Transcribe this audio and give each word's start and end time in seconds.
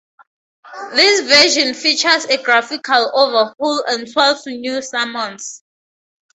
This 0.95 1.21
version 1.21 1.75
features 1.75 2.25
a 2.25 2.41
graphical 2.41 3.11
overhaul 3.13 3.83
and 3.87 4.11
twelve 4.11 4.41
new 4.47 4.81
summons. 4.81 5.61